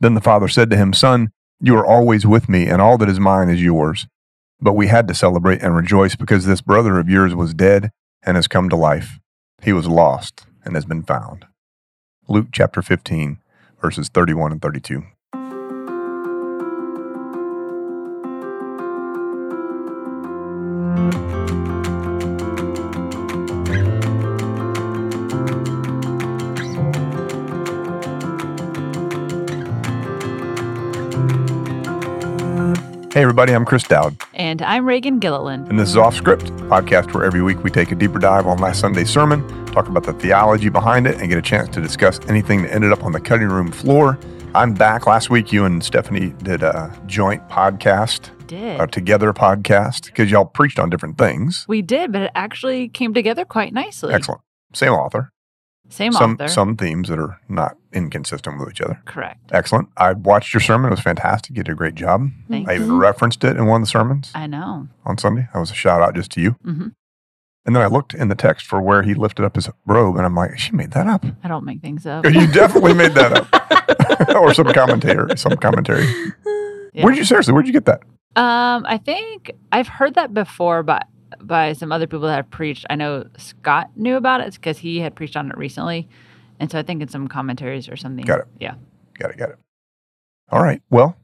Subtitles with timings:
[0.00, 3.08] Then the father said to him, Son, you are always with me, and all that
[3.08, 4.06] is mine is yours.
[4.60, 7.90] But we had to celebrate and rejoice because this brother of yours was dead
[8.22, 9.18] and has come to life.
[9.62, 11.46] He was lost and has been found.
[12.28, 13.38] Luke chapter 15,
[13.80, 15.04] verses 31 and 32.
[33.18, 35.66] Hey, everybody, I'm Chris Dowd, And I'm Reagan Gilliland.
[35.68, 38.46] and this is Off Script, a podcast where every week we take a deeper dive
[38.46, 41.80] on last Sunday's sermon, talk about the theology behind it, and get a chance to
[41.80, 44.16] discuss anything that ended up on the cutting room floor.
[44.54, 45.08] I'm back.
[45.08, 48.80] Last week, you and Stephanie did a joint podcast, Did.
[48.80, 51.66] a together podcast, because y'all preached on different things.
[51.66, 54.14] We did, but it actually came together quite nicely.
[54.14, 54.42] Excellent.
[54.74, 55.32] Same author.
[55.90, 56.48] Same some author.
[56.48, 59.00] some themes that are not inconsistent with each other.
[59.06, 59.40] Correct.
[59.52, 59.88] Excellent.
[59.96, 60.88] I watched your sermon.
[60.88, 61.56] It was fantastic.
[61.56, 62.28] You did a great job.
[62.50, 64.88] Thank I even referenced it in one of the sermons I know.
[65.04, 65.48] on Sunday.
[65.54, 66.50] That was a shout out just to you.
[66.62, 66.88] hmm
[67.66, 70.26] And then I looked in the text for where he lifted up his robe, and
[70.26, 71.24] I'm like, she made that up.
[71.42, 72.24] I don't make things up.
[72.26, 76.06] You definitely made that up, or some commentator, some commentary.
[76.92, 77.04] Yeah.
[77.04, 77.52] Where'd you seriously?
[77.54, 78.02] Where'd you get that?
[78.36, 81.06] Um, I think I've heard that before, but
[81.40, 82.86] by some other people that have preached.
[82.90, 86.08] I know Scott knew about it because he had preached on it recently,
[86.60, 88.24] and so I think in some commentaries or something.
[88.24, 88.46] Got it.
[88.60, 88.74] Yeah.
[89.18, 89.36] Got it.
[89.36, 89.58] Got it.
[90.50, 90.80] All right.
[90.90, 91.16] Well,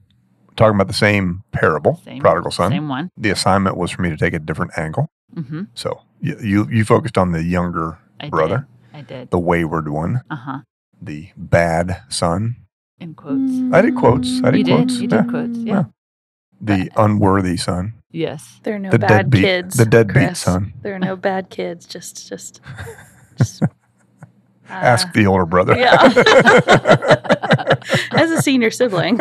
[0.56, 2.70] talking about the same parable, Same prodigal son.
[2.70, 3.10] Same one.
[3.16, 5.08] The assignment was for me to take a different angle.
[5.34, 5.62] Mm-hmm.
[5.74, 8.98] So you you, you focused on the younger I brother, did.
[8.98, 9.30] I did.
[9.30, 10.58] the wayward one, Uh huh.
[11.00, 12.56] the bad son.
[13.00, 13.52] In quotes.
[13.72, 14.40] I did quotes.
[14.44, 14.98] I did you quotes.
[14.98, 15.02] did.
[15.02, 15.22] You Yeah.
[15.22, 15.58] did quotes.
[15.58, 15.74] Yeah.
[15.74, 15.84] Yeah.
[16.60, 17.94] The unworthy son.
[18.14, 18.60] Yes.
[18.62, 19.76] There are no The bad deadbeat- kids.
[19.76, 20.38] the deadbeat Chris.
[20.38, 20.72] son.
[20.82, 21.84] There are no bad kids.
[21.86, 22.60] Just, just,
[23.38, 23.62] just.
[23.62, 23.66] uh,
[24.68, 25.76] Ask the older brother.
[25.76, 26.00] Yeah.
[28.12, 29.18] As a senior sibling.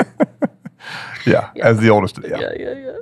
[1.26, 1.68] yeah, Yeah.
[1.68, 2.20] As the oldest.
[2.24, 2.40] Yeah.
[2.40, 2.98] Yeah, yeah, yeah.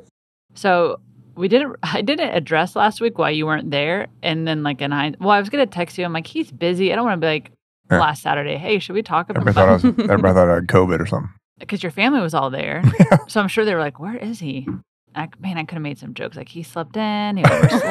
[0.56, 1.00] So
[1.36, 1.75] we didn't.
[1.84, 5.30] I didn't address last week why you weren't there, and then like in hind, well,
[5.31, 6.06] I was gonna text you.
[6.06, 6.91] I'm like, he's busy.
[6.91, 7.51] I don't want to be like
[7.91, 8.00] Yeah.
[8.00, 8.57] last Saturday.
[8.57, 9.41] Hey, should we talk about?
[9.47, 9.85] Everybody thought I was.
[10.09, 11.31] Everybody thought I had COVID or something.
[11.59, 12.81] Because your family was all there,
[13.28, 14.68] so I'm sure they were like, "Where is he?"
[15.16, 17.83] I, man, I could have made some jokes like he slept in, he overslept.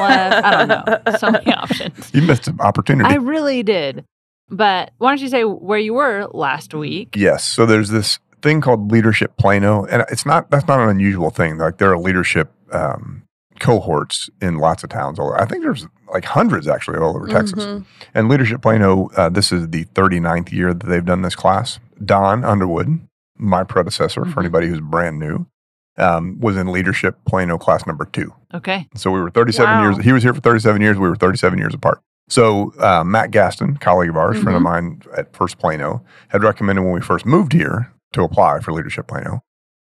[0.45, 0.67] I don't
[1.05, 1.17] know.
[1.17, 2.11] So many options.
[2.13, 3.09] You missed an opportunity.
[3.09, 4.05] I really did.
[4.49, 7.15] But why don't you say where you were last week?
[7.15, 7.45] Yes.
[7.47, 11.57] So there's this thing called Leadership Plano, and it's not that's not an unusual thing.
[11.57, 13.23] Like there are leadership um,
[13.59, 15.19] cohorts in lots of towns.
[15.19, 17.63] All I think there's like hundreds actually all over Texas.
[17.63, 17.85] Mhm.
[18.13, 21.79] And Leadership Plano, uh, this is the 39th year that they've done this class.
[22.03, 22.99] Don Underwood,
[23.37, 24.39] my predecessor, for Mhm.
[24.39, 25.45] anybody who's brand new,
[25.97, 28.33] um, was in Leadership Plano class number two.
[28.53, 28.87] Okay.
[28.95, 29.81] So we were 37 Wow.
[29.91, 30.03] years.
[30.03, 30.97] He was here for 37 years.
[30.97, 32.01] We were 37 years apart.
[32.29, 36.81] So uh, Matt Gaston, colleague of ours, friend of mine at First Plano, had recommended
[36.83, 39.41] when we first moved here to apply for Leadership Plano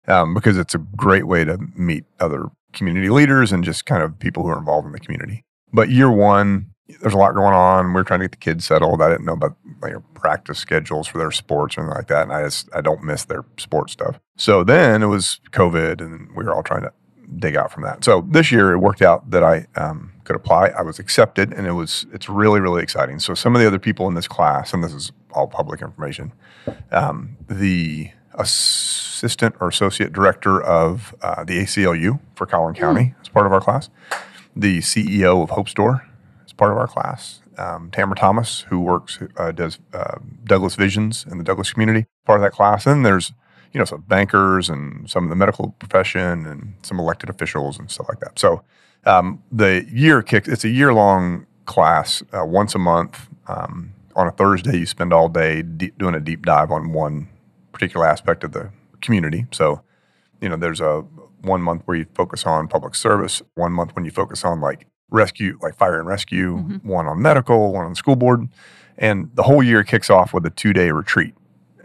[0.08, 4.20] um, because it's a great way to meet other community leaders and just kind of
[4.20, 5.44] people who are involved in the community.
[5.72, 7.94] But year one, there's a lot going on.
[7.94, 9.01] We're trying to get the kids settled.
[9.01, 12.33] I didn't know about like practice schedules for their sports or anything like that, and
[12.33, 14.19] I just I don't miss their sports stuff.
[14.35, 16.91] So then it was COVID, and we were all trying to
[17.38, 18.03] dig out from that.
[18.03, 20.67] So this year it worked out that I um, could apply.
[20.67, 23.19] I was accepted, and it was it's really really exciting.
[23.19, 26.33] So some of the other people in this class, and this is all public information,
[26.91, 33.45] um, the assistant or associate director of uh, the ACLU for Collin County is part
[33.45, 33.89] of our class.
[34.55, 36.07] The CEO of Hope's Door
[36.53, 37.41] is part of our class.
[37.58, 42.40] Um, Tamara Thomas, who works uh, does uh, Douglas Visions in the Douglas community, part
[42.40, 42.88] of that class.
[42.88, 43.34] And there's
[43.72, 47.90] you know some bankers and some of the medical profession and some elected officials and
[47.90, 48.40] stuff like that.
[48.40, 48.64] So
[49.06, 50.47] um, the year kicks.
[50.47, 53.28] It's a year long class, uh, once a month.
[53.47, 57.30] Um, on a Thursday, you spend all day doing a deep dive on one
[57.72, 58.70] particular aspect of the
[59.02, 59.47] community.
[59.52, 59.81] So,
[60.40, 61.03] you know, there's a
[61.41, 64.88] one month where you focus on public service, one month when you focus on like
[65.13, 66.84] rescue, like fire and rescue, Mhm.
[66.84, 68.50] one on medical, one on the school board.
[68.97, 71.34] And the whole year kicks off with a two day retreat.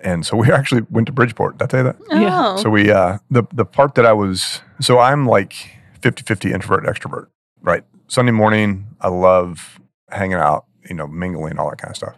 [0.02, 1.58] And so we actually went to Bridgeport.
[1.58, 1.96] Did I tell you that?
[2.20, 2.48] Yeah.
[2.54, 2.56] Oh.
[2.56, 5.54] So we, uh, the, the part that I was, so I'm like
[6.02, 7.26] 50 50 introvert, extrovert,
[7.62, 7.84] right?
[8.08, 9.78] Sunday morning, I love
[10.10, 12.14] hanging out, you know, mingling, all that kind of stuff.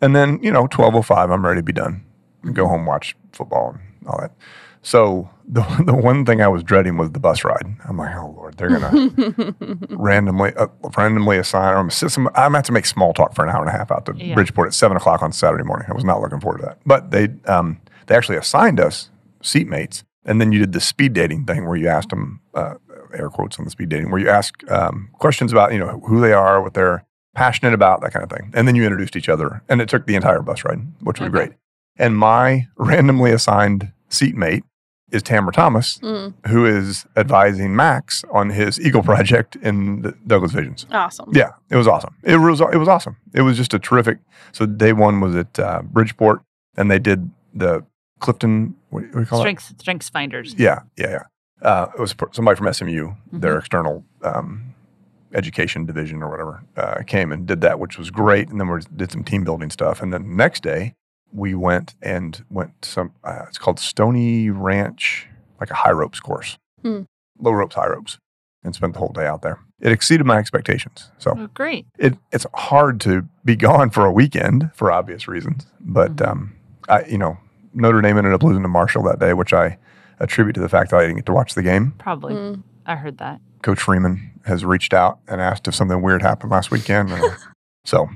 [0.00, 2.04] And then, you know, 1205, I'm ready to be done.
[2.52, 4.30] Go home, watch football and all that.
[4.88, 7.66] So the, the one thing I was dreading was the bus ride.
[7.88, 12.56] I'm like, oh Lord, they're going to randomly, uh, randomly assign, I'm, I'm going to
[12.58, 14.34] have to make small talk for an hour and a half out to Yeah.
[14.34, 15.86] Bridgeport at seven o'clock on Saturday morning.
[15.90, 16.78] I was not looking forward to that.
[16.86, 19.10] But they, um, they actually assigned us
[19.42, 20.04] seatmates.
[20.24, 22.74] And then you did the speed dating thing where you asked them, uh,
[23.14, 26.20] air quotes on the speed dating, where you ask um, questions about, you know, who
[26.20, 28.50] they are, what they're passionate about, that kind of thing.
[28.54, 29.62] And then you introduced each other.
[29.68, 31.30] And it took the entire bus ride, which was Okay.
[31.30, 31.52] great.
[31.96, 34.64] And my randomly assigned seatmate
[35.10, 40.52] is Tamara Thomas, Mm, who is advising Max on his Eagle project in the Douglas
[40.52, 40.86] Visions.
[40.92, 41.30] awesome.
[41.32, 42.14] Yeah, it was awesome.
[42.22, 43.16] It was it was awesome.
[43.34, 44.18] It was just a terrific.
[44.52, 46.42] So day one was at uh, Bridgeport,
[46.76, 47.84] and they did the
[48.20, 48.74] Clifton.
[48.90, 49.42] What do you call it?
[49.42, 50.54] Strengths strengths finders.
[50.58, 51.22] Yeah, yeah, yeah.
[51.60, 53.60] Uh, it was somebody from SMU, their Mhm.
[53.60, 54.74] external um,
[55.34, 58.48] education division or whatever, uh, came and did that, which was great.
[58.48, 60.00] And then we did some team building stuff.
[60.02, 60.94] And then the next day,
[61.32, 63.12] we went and went to some.
[63.24, 65.28] Uh, it's called Stony Ranch,
[65.60, 67.02] like a high ropes course, Hmm.
[67.38, 68.18] low ropes, high ropes,
[68.64, 69.58] and spent the whole day out there.
[69.80, 71.10] It exceeded my expectations.
[71.18, 71.86] So Oh, great.
[71.98, 75.66] it, it's hard to be gone for a weekend for obvious reasons.
[75.80, 76.28] But Mhm.
[76.28, 76.54] um,
[76.88, 77.38] I, you know,
[77.74, 79.78] Notre Dame ended up losing to Marshall that day, which I
[80.18, 81.92] attribute to the fact that I didn't get to watch the game.
[81.98, 82.34] Probably.
[82.34, 83.40] Mm, I heard that.
[83.62, 87.10] Coach Freeman has reached out and asked if something weird happened last weekend.
[87.10, 87.22] and
[87.84, 88.08] so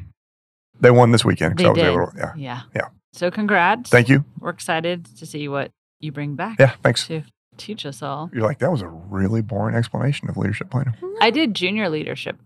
[0.80, 1.56] they won this weekend.
[1.56, 1.86] 'cause They I was did.
[1.92, 2.32] able to- yeah.
[2.36, 2.60] Yeah.
[2.74, 2.88] Yeah.
[3.12, 3.90] So congrats.
[3.90, 4.24] Thank you.
[4.40, 5.70] We're excited to see what
[6.00, 6.72] you bring back Yeah.
[6.82, 7.06] Thanks.
[7.08, 7.22] to
[7.58, 8.30] teach us all.
[8.32, 10.92] You're like, that was a really boring explanation of leadership Plano.
[11.20, 12.36] I did junior leadership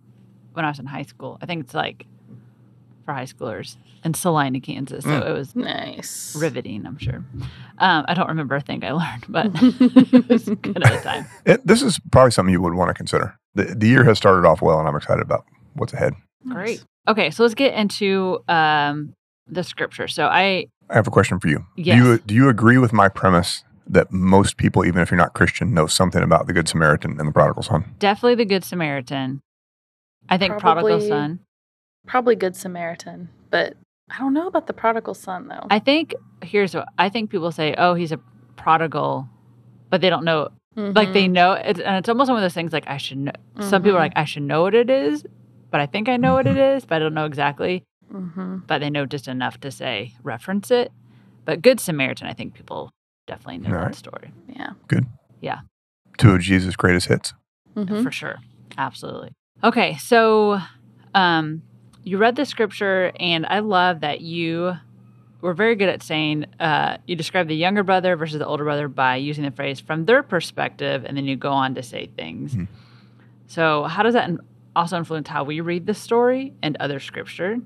[0.53, 1.39] when I was in high school.
[1.41, 2.07] I think it's like
[3.05, 5.05] for high schoolers in Salina, Kansas.
[5.05, 5.27] So Mm.
[5.29, 6.35] it was nice.
[6.37, 7.25] riveting, I'm sure.
[7.79, 11.27] Um, I don't remember a thing I learned, but it was good at the time.
[11.45, 13.39] It, this is probably something you would want to consider.
[13.55, 16.15] The, the year has started off well, and I'm excited about what's ahead.
[16.49, 16.85] Great.
[17.09, 19.15] Okay, so let's get into um,
[19.49, 20.09] the scripture.
[20.09, 21.67] So I I have a question for you.
[21.77, 21.99] Yes.
[22.03, 25.35] Do you do you agree with my premise that most people, even if you're not
[25.35, 27.95] Christian, know something about the Good Samaritan and the prodigal son?
[27.99, 29.41] definitely the Good Samaritan.
[30.29, 31.41] I think prodigal son.
[32.07, 33.75] Probably Good Samaritan, but
[34.11, 35.67] I don't know about the prodigal son though.
[35.71, 38.21] I think here's what I think people say, oh, he's a
[38.57, 39.29] prodigal,
[39.91, 40.51] but they don't know.
[40.77, 41.33] Like they Mhm.
[41.33, 42.73] know, it's, and it's almost one of those things.
[42.73, 43.33] Like I should know.
[43.61, 44.05] Some people are Mhm.
[44.05, 45.25] like, I should know what it is,
[45.71, 47.83] but I think I know what it is, but I don't know exactly.
[48.13, 48.67] Mhm.
[48.67, 50.93] But they know just enough to say reference it.
[51.45, 52.91] But Good Samaritan, I think people
[53.27, 53.95] definitely know All that right.
[53.95, 54.71] story Yeah.
[54.89, 55.07] Good.
[55.41, 55.61] Yeah.
[56.19, 57.35] Two of Jesus' greatest hits.
[57.77, 58.03] Mhm.
[58.03, 58.37] for sure.
[58.79, 59.33] Absolutely.
[59.63, 60.59] Okay, so
[61.15, 61.63] um,
[62.05, 64.75] you read the scripture, and I love that you
[65.43, 68.89] were very good at saying uh, you describe the younger brother versus the older brother
[68.89, 72.55] by using the phrase from their perspective, and then you go on to say things.
[72.55, 72.69] Mhm.
[73.47, 74.31] So, how does that
[74.75, 77.59] also influence how we read the story and other scripture?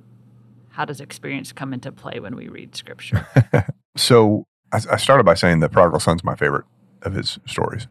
[0.70, 3.26] How does experience come into play when we read scripture?
[3.96, 6.64] So I, I started by saying that prodigal son's my favorite
[7.02, 7.86] of his stories.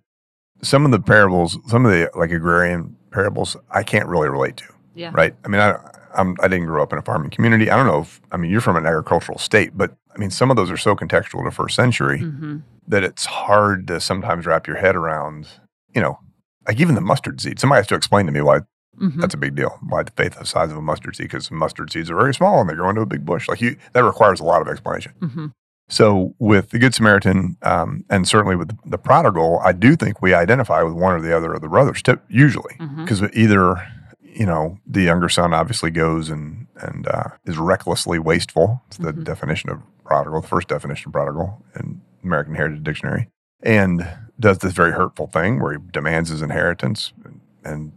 [0.61, 4.65] Some of the parables, some of the like agrarian parables, I can't really relate to.
[4.95, 5.11] Yeah.
[5.13, 5.35] Right.
[5.45, 5.77] I mean, I
[6.15, 7.69] I'm, I didn't grow up in a farming community.
[7.69, 10.49] I don't know if I mean you're from an agricultural state, but I mean some
[10.49, 14.65] of those are so contextual to first century hmm that it's hard to sometimes wrap
[14.65, 15.47] your head around.
[15.93, 16.19] You know,
[16.67, 17.59] like even the mustard seed.
[17.59, 18.61] Somebody has to explain to me why
[18.97, 19.77] hmm that's a big deal.
[19.87, 21.25] Why the faith the size of a mustard seed?
[21.27, 23.47] Because mustard seeds are very small and they grow into a big bush.
[23.47, 25.13] Like you, that requires a lot of explanation.
[25.21, 25.47] hmm
[25.89, 30.33] So with the Good Samaritan, um, and certainly with the prodigal, I do think we
[30.33, 32.01] identify with one or the other of the brothers.
[32.29, 33.87] Usually, because either
[34.21, 38.81] you know the younger son obviously goes and and uh, is recklessly wasteful.
[38.87, 39.23] It's the Mhm.
[39.23, 43.29] definition of prodigal, the first definition of prodigal in American Heritage Dictionary,
[43.63, 44.07] and
[44.39, 47.91] does this very hurtful thing where he demands his inheritance and, and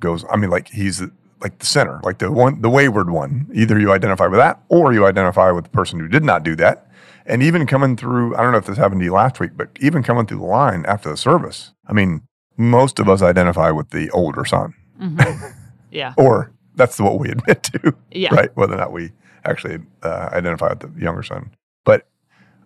[0.00, 0.24] goes.
[0.30, 1.02] I mean, like he's
[1.40, 3.48] like the sinner, like the one, the wayward one.
[3.54, 6.56] Either you identify with that, or you identify with the person who did not do
[6.56, 6.88] that.
[7.26, 9.68] And even coming through, I don't know if this happened to you last week, but
[9.80, 12.22] even coming through the line after the service, I mean,
[12.56, 15.18] most of us identify with the older son, hmm
[15.90, 16.12] yeah.
[16.18, 18.34] or that's what we admit to, Yeah.
[18.34, 18.54] right?
[18.56, 19.12] Whether or not we
[19.44, 21.50] actually uh, identify with the younger son.
[21.84, 22.06] But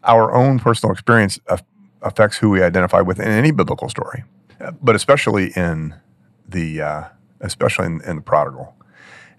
[0.04, 1.62] our own personal experience aff-
[2.02, 4.25] affects who we identify with in any biblical story,
[4.61, 5.94] uh, but especially in
[6.49, 7.04] the, uh,
[7.40, 8.75] especially in, in the prodigal.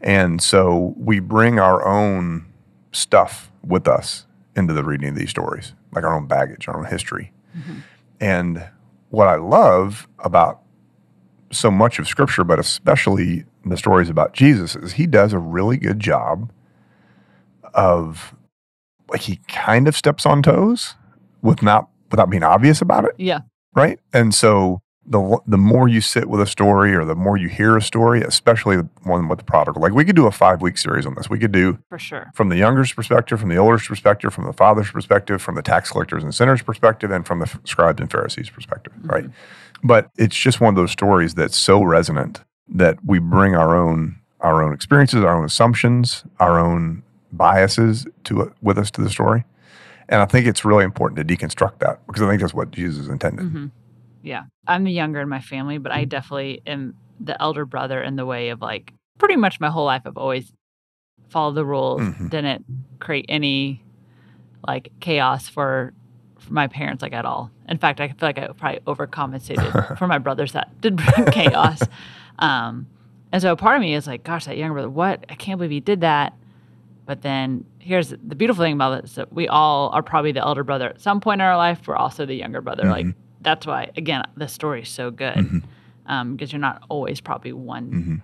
[0.01, 2.45] And so we bring our own
[2.91, 4.25] stuff with us
[4.55, 7.31] into the reading of these stories, like our own baggage, our own history.
[7.57, 7.81] Mhm.
[8.19, 8.67] And
[9.09, 10.61] what I love about
[11.51, 15.77] so much of Scripture, but especially the stories about Jesus, is he does a really
[15.77, 16.51] good job
[17.73, 18.35] of,
[19.09, 20.95] like, he kind of steps on toes
[21.41, 23.41] with not without being obvious about it Yeah.
[23.75, 23.99] right?
[24.13, 27.75] And so the the more you sit with a story or the more you hear
[27.75, 30.77] a story, especially the one with the prodigal, like we could do a five week
[30.77, 31.29] series on this.
[31.29, 32.29] We could do For sure.
[32.35, 35.89] from the younger's perspective, from the older's perspective, from the father's perspective, from the tax
[35.91, 39.25] collectors and sinners' perspective, and from the scribes and Pharisees' perspective, right?
[39.83, 44.15] But it's just one of those stories that's so resonant that we bring our own
[44.41, 49.09] our own experiences, our own assumptions, our own biases to it with us to the
[49.09, 49.43] story.
[50.07, 53.07] And I think it's really important to deconstruct that because I think that's what Jesus
[53.07, 53.45] intended.
[53.47, 53.65] hmm
[54.23, 54.43] Yeah.
[54.67, 58.25] I'm the younger in my family, but I definitely am the elder brother in the
[58.25, 60.03] way of like pretty much my whole life.
[60.05, 60.51] I've always
[61.29, 62.29] followed the rules, Mhm.
[62.29, 62.65] didn't
[62.99, 63.83] create any
[64.67, 65.93] like chaos for
[66.37, 67.51] for my parents like at all.
[67.67, 71.81] In fact, I feel like I probably overcompensated for my brothers that did bring chaos.
[72.39, 72.87] Um,
[73.31, 75.25] and so part of me is like, gosh, that younger brother, what?
[75.29, 76.33] I can't believe he did that.
[77.05, 80.39] But then here's the beautiful thing about it is that we all are probably the
[80.41, 81.87] elder brother at some point in our life.
[81.87, 82.83] We're also the younger brother.
[82.85, 83.15] Like Mhm.
[83.41, 85.63] That's why, again, the story is so good Mhm.
[86.05, 87.85] um, because you're not always probably one.
[87.91, 88.15] hmm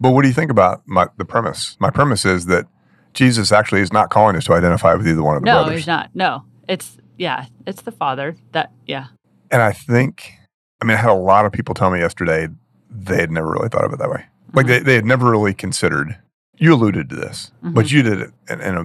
[0.00, 1.76] But what do you think about my, the premise?
[1.78, 2.66] My premise is that
[3.14, 5.78] Jesus actually is not calling us to identify with either one of the No, brothers.
[5.80, 6.10] he's not.
[6.14, 9.06] No, it's yeah, it's the father that yeah.
[9.50, 10.32] And I think,
[10.80, 12.48] I mean, I had a lot of people tell me yesterday
[12.90, 14.24] they had never really thought of it that way.
[14.54, 14.68] Like Mhm.
[14.68, 16.16] they, they had never really considered,
[16.56, 17.90] you alluded to this, but Mhm.
[17.92, 18.84] you did it in, in a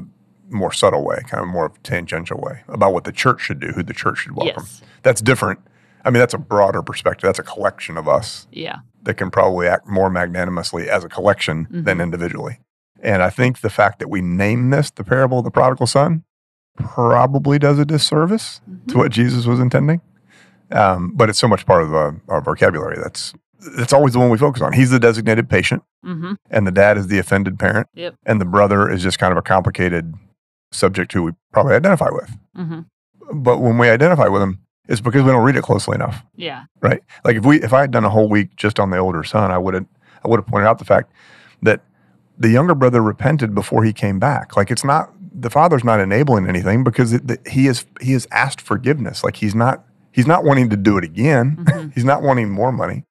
[0.49, 3.83] more subtle way, kind of more tangential way about what the church should do, who
[3.83, 4.63] the church should welcome.
[4.65, 4.81] Yes.
[5.03, 5.59] That's different.
[6.03, 7.27] I mean, that's a broader perspective.
[7.27, 8.77] That's a collection of us Yeah.
[9.03, 12.03] that can probably act more magnanimously as a collection than Mhm.
[12.03, 12.59] individually.
[13.01, 16.23] And I think the fact that we name this the parable of the prodigal son
[16.77, 18.87] probably does a disservice Mhm.
[18.91, 20.01] to what Jesus was intending.
[20.71, 23.33] Um, but it's so much part of uh, our vocabulary that's
[23.77, 24.73] that's always the one we focus on.
[24.73, 26.35] He's the designated patient, Mhm.
[26.51, 28.13] and the dad is the offended parent, Yep.
[28.25, 30.13] and the brother is just kind of a complicated
[30.71, 32.35] subject who we probably identify with.
[32.57, 32.85] Mhm.
[33.33, 36.65] But when we identify with him, it's because we don't read it closely enough Yeah.
[36.81, 37.01] right?
[37.23, 39.51] Like if we if I had done a whole week just on the older son,
[39.51, 39.85] I would have
[40.23, 41.11] I would have pointed out the fact
[41.63, 41.81] that
[42.37, 44.55] the younger brother repented before he came back.
[44.57, 48.27] Like it's not the father's not enabling anything because it, the, he is he has
[48.31, 49.23] asked forgiveness.
[49.23, 51.57] Like he's not he's not wanting to do it again.
[51.61, 51.93] Mhm.
[51.95, 53.03] he's not wanting more money.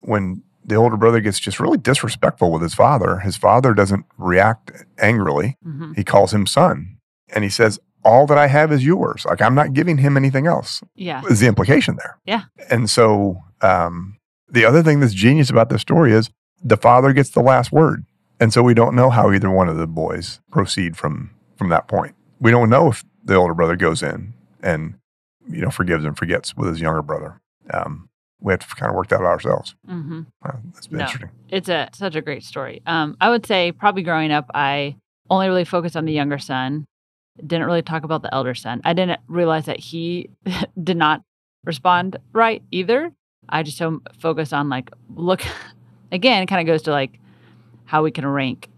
[0.00, 4.72] When the older brother gets just really disrespectful with his father, his father doesn't react
[4.98, 5.56] angrily.
[5.66, 5.96] Mhm.
[5.96, 6.96] He calls him son,
[7.34, 9.24] and he says, "All that I have is yours.
[9.24, 11.22] Like I'm not giving him anything else." Yeah.
[11.30, 12.18] is the implication there.
[12.24, 12.44] Yeah.
[12.70, 14.16] And so um,
[14.50, 16.30] the other thing that's genius about this story is
[16.62, 18.04] the father gets the last word.
[18.38, 21.88] And so we don't know how either one of the boys proceed from from that
[21.88, 22.14] point.
[22.38, 24.94] We don't know if the older brother goes in and
[25.48, 27.40] you know forgives and forgets with his younger brother.
[27.72, 28.08] Um,
[28.40, 29.74] we have to kind of work that out ourselves.
[29.86, 31.04] hmm Uh, that's been No.
[31.04, 31.30] interesting.
[31.50, 32.80] It's a such a great story.
[32.86, 34.96] Um, I would say probably growing up, I
[35.28, 36.86] only really focused on the younger son.
[37.46, 38.80] Didn't really talk about the elder son.
[38.84, 40.30] I didn't realize that he
[40.82, 41.22] did not
[41.64, 43.12] respond right either.
[43.48, 45.42] I just so focused on like look
[46.12, 46.42] again.
[46.42, 47.18] It kind of goes to like
[47.84, 48.68] how we can rank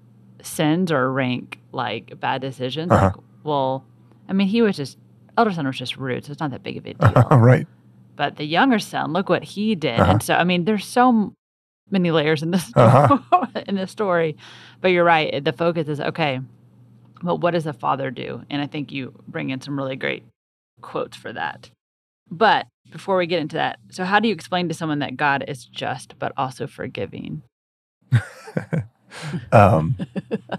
[0.43, 2.91] sins or rank like bad decisions.
[2.91, 3.07] Uh-huh.
[3.07, 3.85] Like, well,
[4.29, 4.99] I mean, he was just
[5.37, 7.13] elder son was just rude, so it's not that big of a deal.
[7.39, 7.67] right.
[8.17, 9.99] But the younger son, look what he did.
[10.01, 10.13] Uh-huh.
[10.13, 11.33] And so, I mean, there's so
[11.91, 13.19] many layers in this Uh-huh.
[13.67, 14.37] in this story.
[14.81, 15.43] But you're right.
[15.45, 16.41] The focus is okay.
[17.23, 18.43] But what does the father do?
[18.51, 20.25] And I think you bring in some really great
[20.81, 21.71] quotes for that.
[22.31, 25.45] But before we get into that, so how do you explain to someone that God
[25.47, 27.43] is just but also forgiving?
[29.53, 29.97] Um,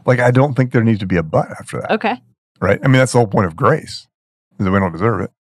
[0.06, 1.92] like I don't think there needs to be a but after that.
[1.92, 2.22] Okay.
[2.60, 2.80] right?
[2.84, 4.08] I mean, that's the whole point of grace,
[4.60, 5.32] is that we don't deserve it.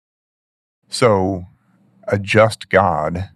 [0.88, 1.45] So,
[2.12, 3.31] a just God,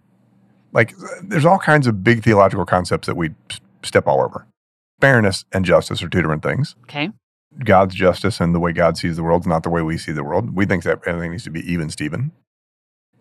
[0.71, 3.31] like, there's all kinds of big theological concepts that we
[3.83, 4.47] step all over.
[5.01, 6.75] Fairness and justice are two different things.
[6.83, 7.11] Okay.
[7.63, 10.11] God's justice and the way God sees the world is not the way we see
[10.11, 10.55] the world.
[10.55, 12.31] We think that everything needs to be even, Stephen.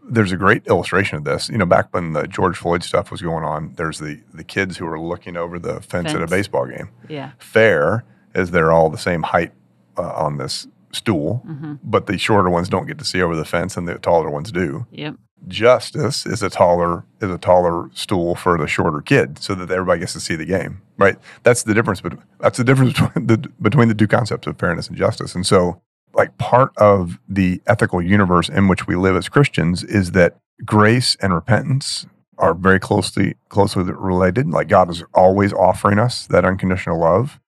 [0.08, 1.48] There's a great illustration of this.
[1.48, 4.76] You know, back when the George Floyd stuff was going on, there's the the kids
[4.76, 6.90] who were looking over the fence, at a baseball game.
[7.08, 7.32] Yeah.
[7.38, 9.52] Fair is they're all the same height
[9.96, 13.44] uh, on this stool, hmm but the shorter ones don't get to see over the
[13.44, 14.86] fence, and the taller ones do.
[14.92, 15.16] Yep.
[15.48, 20.00] Justice is a taller is a taller stool for the shorter kid, so that everybody
[20.00, 20.82] gets to see the game.
[20.98, 21.16] Right?
[21.44, 22.00] That's the difference.
[22.00, 25.34] But that's the difference between the between the two concepts of fairness and justice.
[25.34, 25.80] And so,
[26.14, 31.16] like part of the ethical universe in which we live as Christians is that grace
[31.20, 32.06] and repentance
[32.38, 34.48] are very closely closely related.
[34.48, 37.40] Like God is always offering us that unconditional love.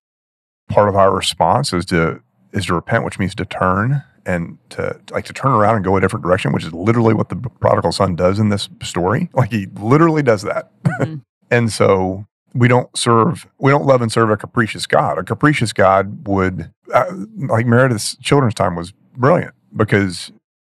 [0.69, 2.21] Part of our response is to
[2.53, 5.97] is to repent, which means to turn and to like to turn around and go
[5.97, 9.31] a different direction, which is literally what the prodigal son does in this story.
[9.33, 10.71] Like he literally does that.
[10.85, 11.23] Mhm.
[11.51, 15.19] and so we don't serve, we don't love and serve a capricious God.
[15.19, 20.31] A capricious God would, uh, like Meredith's children's time was brilliant because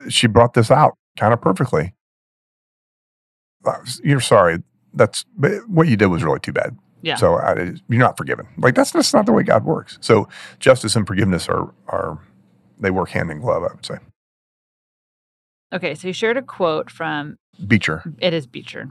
[0.08, 1.94] she brought this out kind of perfectly.
[3.66, 4.64] Uh, You're sorry.
[4.94, 6.78] That's but what you did was really too bad.
[7.02, 7.16] Yeah.
[7.16, 7.54] So I,
[7.90, 8.48] you're not forgiven.
[8.58, 9.98] Like that's just not the way God works.
[10.02, 10.28] So
[10.60, 12.20] justice and forgiveness are are
[12.82, 13.64] they work hand in glove.
[13.64, 13.96] I would say.
[15.74, 15.96] Okay.
[15.96, 18.04] So you shared a quote from Beecher.
[18.20, 18.90] it is Beecher.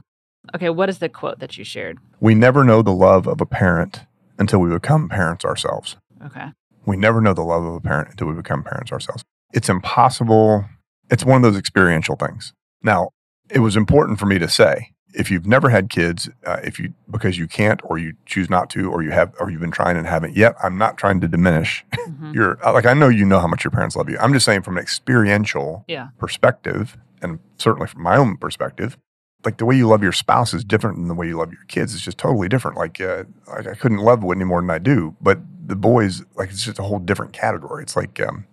[0.55, 0.69] Okay.
[0.69, 1.99] What is the quote that you shared?
[2.19, 4.01] We never know the love of a parent
[4.39, 5.97] until we become parents ourselves.
[6.25, 6.47] Okay.
[6.85, 9.23] We never know the love of a parent until we become parents ourselves.
[9.53, 10.65] It's impossible.
[11.11, 12.53] It's one of those experiential things.
[12.81, 13.09] Now,
[13.49, 16.93] it was important for me to say, if you've never had kids, uh, if you
[17.09, 19.97] because you can't or you choose not to or you have or you've been trying
[19.97, 22.33] and haven't yet, I'm not trying to diminish Mhm.
[22.37, 24.17] your like I know you know how much your parents love you.
[24.19, 26.09] I'm just saying from an experiential Yeah.
[26.17, 28.97] perspective and certainly from my own perspective,
[29.45, 31.63] like the way you love your spouse is different than the way you love your
[31.67, 31.93] kids.
[31.93, 32.77] It's just totally different.
[32.77, 36.49] Like, uh, like I couldn't love Whitney more than I do, but the boys, like,
[36.49, 37.83] it's just a whole different category.
[37.83, 38.45] It's like um,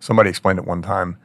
[0.00, 1.16] somebody explained it one time.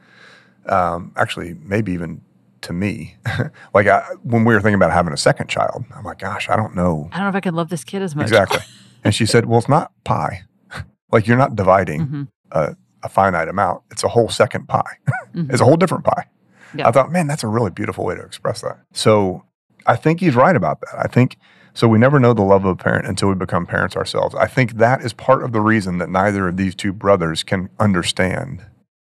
[0.66, 2.20] Um, actually, maybe even
[2.62, 3.16] to me,
[3.74, 6.56] like I, when we were thinking about having a second child, I'm like, gosh, I
[6.56, 8.24] don't know I don't know if I can love this kid as much.
[8.24, 8.60] exactly.
[9.04, 10.42] and she said, well, it's not pie.
[11.12, 12.06] like you're not dividing
[12.52, 12.76] Mhm.
[13.02, 13.82] a finite amount.
[13.90, 14.98] It's a whole second pie.
[15.34, 15.50] Mhm.
[15.52, 16.26] It's a whole different pie.
[16.74, 16.88] Yeah.
[16.88, 18.78] I thought, man, that's a really beautiful way to express that.
[18.92, 19.44] So
[19.86, 20.94] I think he's right about that.
[20.98, 21.36] I think
[21.72, 21.86] so.
[21.88, 24.34] We never know the love of a parent until we become parents ourselves.
[24.34, 27.70] I think that is part of the reason that neither of these two brothers can
[27.78, 28.64] understand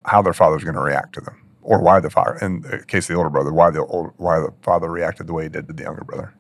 [0.06, 3.10] how their father's going to react to them, or why the father, in the case
[3.10, 5.68] of the older brother, why the old, why the father reacted the way he did
[5.68, 6.34] to the younger brother.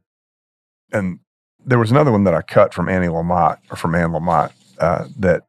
[0.93, 1.19] And
[1.65, 5.05] there was another one that I cut from Annie Lamott or from Anne Lamott uh,
[5.19, 5.45] that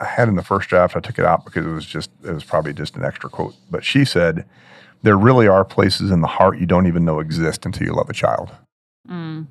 [0.00, 0.96] I had in the first draft.
[0.96, 3.54] I took it out because it was just it was probably just an extra quote.
[3.70, 4.44] But she said,
[5.02, 8.10] "There really are places in the heart you don't even know exist until you love
[8.10, 8.50] a child."
[9.08, 9.46] Mm.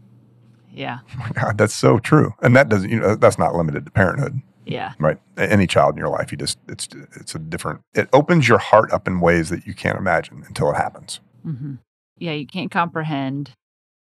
[0.73, 0.99] Yeah.
[1.21, 2.33] Oh God, that's so true.
[2.41, 4.93] And that doesn't you know that's not limited to parenthood, Yeah.
[4.99, 5.17] right?
[5.37, 7.81] Any child in your life, you just it's it's a different.
[7.93, 11.19] It opens your heart up in ways that you can't imagine until it happens.
[11.43, 11.75] hmm
[12.17, 13.51] Yeah, you can't comprehend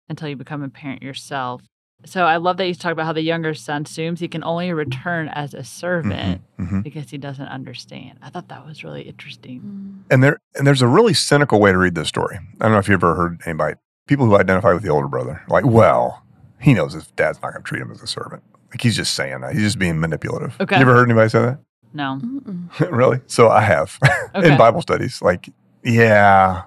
[0.09, 1.63] until you become a parent yourself.
[2.07, 4.71] So I love that you talk about how the younger son assumes he can only
[4.73, 6.83] return as a servant Mhm, mhm.
[6.83, 8.19] because he doesn't understand.
[8.21, 9.61] I thought that was really interesting.
[9.61, 10.13] Mm.
[10.13, 12.37] And there and there's a really cynical way to read this story.
[12.61, 15.43] I don't know if you ever heard anybody people who identify with the older brother
[15.49, 16.23] like, well,
[16.61, 18.43] he knows his dad's not going to treat him as a servant.
[18.75, 19.53] Like he's just saying that.
[19.53, 20.57] He's just being manipulative.
[20.61, 20.75] Okay.
[20.77, 21.59] You ever heard anybody say that?
[21.93, 22.21] No.
[22.91, 23.21] Really?
[23.29, 23.99] So I have
[24.35, 24.51] Okay.
[24.53, 25.23] in Bible studies.
[25.23, 25.49] Like,
[25.85, 26.63] yeah,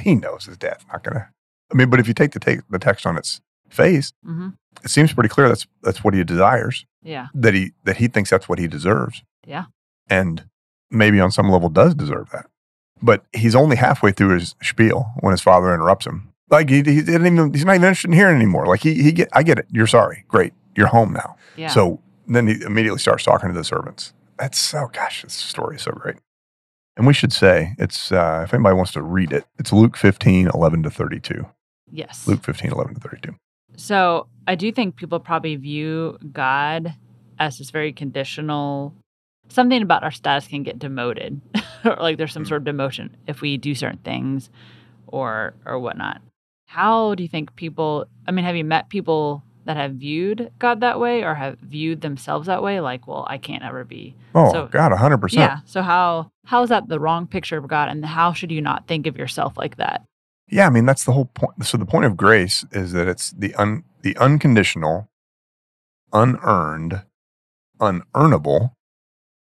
[0.00, 1.28] he knows his dad's not going to.
[1.72, 4.48] I mean, but if you take the take the text on its face, hmm
[4.84, 6.84] it seems pretty clear that's that's what he desires.
[7.02, 7.26] Yeah.
[7.34, 9.22] That he that he thinks that's what he deserves.
[9.46, 9.64] Yeah.
[10.08, 10.44] and
[10.90, 12.46] maybe on some level does deserve that.
[13.02, 16.28] But he's only halfway through his spiel when his father interrupts him.
[16.50, 18.66] Like he, he didn't even he's not even interested in hearing anymore.
[18.66, 19.66] Like he he get I get it.
[19.70, 20.24] You're sorry.
[20.28, 20.52] Great.
[20.76, 21.36] You're home now.
[21.56, 21.68] Yeah.
[21.68, 24.12] So then he immediately starts talking to the servants.
[24.38, 26.16] That's so, gosh, this story is so great.
[26.96, 30.48] And we should say, it's, uh, if anybody wants to read it, it's Luke 15,
[30.54, 31.46] 11 to 32.
[31.90, 32.26] yes.
[32.26, 33.34] Luke 15, 11 to 32.
[33.76, 36.94] So I do think people probably view God
[37.38, 38.94] as this very conditional.
[39.48, 41.40] Something about our status can get demoted,
[41.84, 42.48] or like there's some Mm.
[42.48, 44.50] sort of demotion if we do certain things,
[45.06, 46.20] or or whatnot.
[46.66, 48.06] How do you think people?
[48.26, 52.00] I mean, have you met people that have viewed God that way, or have viewed
[52.00, 52.80] themselves that way?
[52.80, 54.14] Like, well, I can't ever be.
[54.34, 55.32] Oh, So- God, 100%.
[55.34, 55.58] Yeah.
[55.64, 58.86] So how how is that the wrong picture of God, and how should you not
[58.86, 60.02] think of yourself like that?
[60.48, 61.64] Yeah, I mean that's the whole point.
[61.64, 65.08] So the point of grace is that it's the un the unconditional,
[66.12, 67.02] unearned,
[67.78, 68.72] unearnable,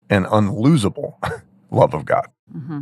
[0.09, 1.15] and unlosable
[1.71, 2.27] love of God.
[2.53, 2.81] hmm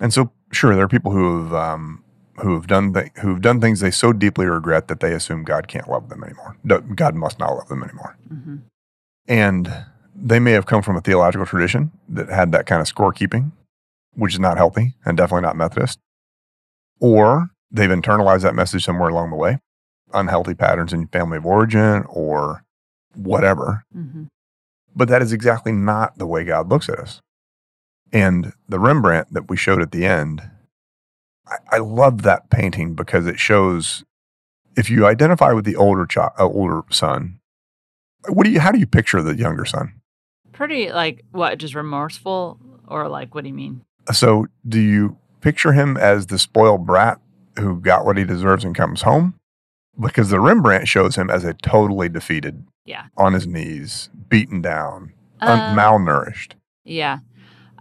[0.00, 2.04] And so, sure, there are people who have um,
[2.42, 5.44] who have done th- who have done things they so deeply regret that they assume
[5.44, 6.56] God can't love them anymore.
[6.94, 8.16] God must not love them anymore.
[8.28, 8.56] hmm
[9.26, 13.52] And they may have come from a theological tradition that had that kind of scorekeeping,
[14.14, 15.98] which is not healthy and definitely not Methodist.
[17.00, 19.58] Or they've internalized that message somewhere along the way,
[20.14, 22.64] unhealthy patterns in family of origin or
[23.14, 23.84] whatever.
[23.92, 24.24] hmm
[24.94, 27.20] But that is exactly not the way God looks at us.
[28.12, 30.42] And the Rembrandt that we showed at the end,
[31.48, 34.04] I, I love that painting because it shows
[34.76, 37.38] if you identify with the older child, uh, older son,
[38.28, 38.60] what do you?
[38.60, 39.94] How do you picture the younger son?
[40.52, 41.58] Pretty like what?
[41.58, 43.82] Just remorseful, or like what do you mean?
[44.12, 47.20] So, do you picture him as the spoiled brat
[47.58, 49.34] who got what he deserves and comes home?
[49.98, 53.06] Because the Rembrandt shows him as a totally defeated, Yeah.
[53.16, 56.52] on his knees, beaten down, un- Uh, malnourished.
[56.84, 57.18] Yeah.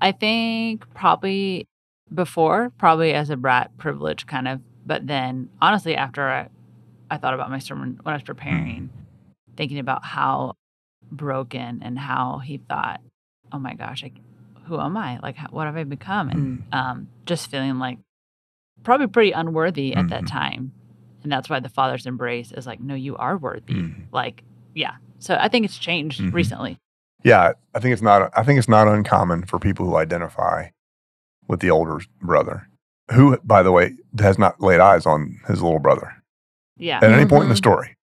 [0.01, 1.67] I think probably
[2.13, 6.47] before, probably as a brat privilege kind of, but then honestly, after I,
[7.09, 8.89] I thought about my sermon when I was preparing,
[9.57, 10.53] thinking about how
[11.11, 13.01] broken and how he thought,
[13.51, 14.15] oh my gosh, like,
[14.65, 15.19] who am I?
[15.19, 16.29] Like, how, what have I become?
[16.29, 17.99] And um, just feeling like
[18.83, 20.27] probably pretty unworthy at that Mhm.
[20.31, 20.71] time.
[21.23, 23.73] And that's why the father's embrace is like, no, you are worthy.
[23.73, 24.05] Mm.
[24.11, 24.43] Like,
[24.75, 24.95] yeah.
[25.19, 26.33] So I think it's changed Mhm.
[26.33, 26.77] recently.
[27.23, 28.29] Yeah, I think it's not.
[28.37, 30.67] I think it's not uncommon for people who identify
[31.47, 32.67] with the older brother,
[33.11, 36.13] who, by the way, has not laid eyes on his little brother
[36.77, 36.97] Yeah.
[36.97, 37.95] at any point in the story.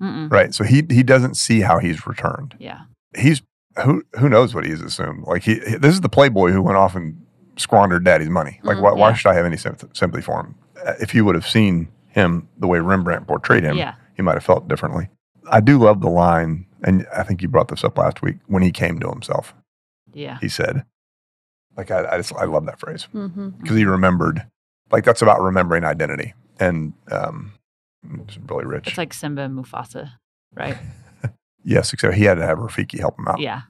[0.00, 0.30] Mm-mm.
[0.32, 0.52] Right.
[0.54, 2.56] So he he doesn't see how he's returned.
[2.58, 2.80] Yeah.
[3.16, 3.42] He's
[3.84, 5.24] who who knows what he's assumed.
[5.26, 7.24] Like he this is the playboy who went off and
[7.56, 8.58] squandered daddy's money.
[8.64, 10.54] Like Mm, why, why should I have any sympathy, sympathy for him?
[10.84, 13.94] Uh, If you would have seen him the way Rembrandt portrayed him, Yeah.
[14.16, 15.08] he might have felt differently.
[15.50, 18.62] I do love the line, and I think you brought this up last week when
[18.62, 19.54] he came to himself.
[20.12, 20.38] Yeah.
[20.40, 20.84] He said,
[21.76, 24.46] like I, I just I love that phrase because he remembered.
[24.90, 27.52] Like that's about remembering identity, and um,
[28.26, 28.88] it's really rich.
[28.88, 30.12] It's like Simba and Mufasa,
[30.54, 30.76] right?
[31.64, 33.40] yes, except he had to have Rafiki help him out.
[33.40, 33.62] Yeah.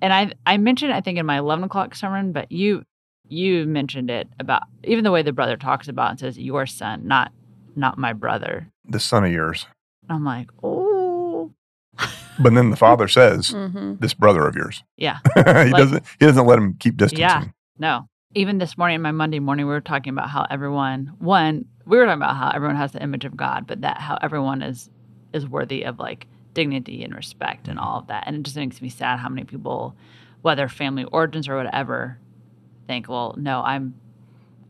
[0.00, 2.84] And I I mentioned I think in my eleven o'clock sermon, but you
[3.28, 6.66] you mentioned it about even the way the brother talks about it and says your
[6.66, 7.32] son, not
[7.74, 8.68] not my brother.
[8.84, 9.66] The son of yours,
[10.08, 11.52] I'm like, oh
[12.38, 15.18] but then the father says, hmm "This brother of yours." Yeah.
[15.34, 16.04] he Like- doesn't.
[16.20, 17.20] He doesn't let him keep distancing.
[17.20, 17.44] Yeah.
[17.78, 18.08] no.
[18.34, 22.06] Even this morning, my Monday morning, we were talking about how everyone one we were
[22.06, 24.88] talking about how everyone has the image of God, but that how everyone is
[25.34, 28.24] is worthy of like dignity and respect and all of that.
[28.26, 29.94] And it just makes me sad how many people,
[30.42, 32.18] whether family origins or whatever,
[32.86, 33.94] think, well, no, I'm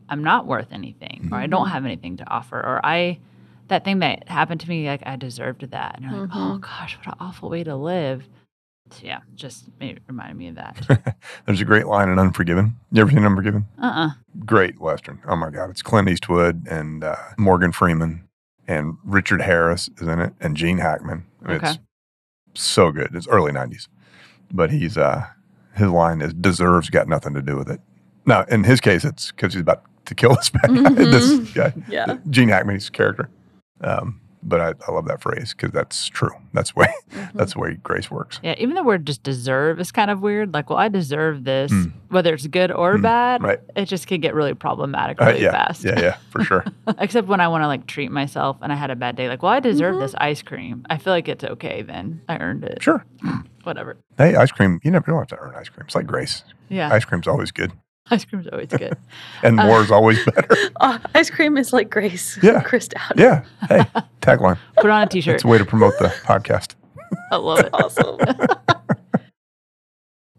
[0.09, 1.71] I'm not worth anything, or I don't Mhm.
[1.71, 3.19] have anything to offer, or I
[3.73, 5.95] that thing that happened to me, like I deserved that.
[5.97, 6.61] And you're like, oh Mhm.
[6.61, 8.27] gosh, what an awful way to live.
[8.91, 11.17] So, yeah, just it reminded me of that.
[11.45, 12.75] There's a great line in Unforgiven.
[12.91, 13.65] You ever seen Unforgiven?
[13.81, 14.09] uh uh
[14.45, 15.19] Great western.
[15.27, 18.27] Oh my God, it's Clint Eastwood and uh, Morgan Freeman
[18.67, 21.25] and Richard Harris is in it and Gene Hackman.
[21.43, 21.73] I mean, Okay.
[22.51, 23.15] It's so good.
[23.15, 23.87] It's early '90s,
[24.51, 25.25] but he's uh,
[25.73, 27.81] his line is "deserves got nothing to do with it."
[28.27, 31.53] Now, in his case, it's because he's about to kill this bad guy, this Mhm.
[31.55, 32.17] guy, Yeah.
[32.29, 33.27] Gene Hackman's character.
[33.83, 36.31] Um, but I, I love that phrase because that's true.
[36.53, 37.31] That's the way Mhm.
[37.33, 38.41] that's the way grace works.
[38.43, 40.53] Yeah, even the word just deserve is kind of weird.
[40.53, 41.93] Like, well, I deserve this, Mm.
[42.09, 43.41] whether it's good or Mm, bad.
[43.43, 43.59] right.
[43.77, 45.85] It just could get really problematic Uh, really yeah, fast.
[45.85, 46.65] yeah, yeah, for sure.
[46.97, 49.29] Except when I want to like treat myself and I had a bad day.
[49.29, 49.99] Like, well, I deserve Mhm.
[50.01, 50.85] this ice cream.
[50.89, 52.19] I feel like it's okay then.
[52.27, 52.83] I earned it.
[52.83, 53.05] Sure.
[53.63, 53.95] Whatever.
[54.17, 54.81] Hey, ice cream.
[54.83, 55.85] You never don't have to earn ice cream.
[55.85, 56.43] It's like grace.
[56.67, 56.89] Yeah.
[56.91, 57.71] Ice cream's always good,
[58.11, 58.97] Ice cream is always good.
[59.43, 60.47] and Uh, more is always better.
[60.81, 62.37] Oh, ice cream is like grace.
[62.43, 62.61] Yeah.
[62.61, 63.13] Chris Dowd.
[63.17, 63.45] Yeah.
[63.69, 63.85] Hey,
[64.21, 64.57] tagline.
[64.77, 65.35] Put on a t shirt.
[65.35, 66.75] It's a way to promote the podcast.
[67.31, 67.69] I love it.
[67.73, 68.17] Awesome.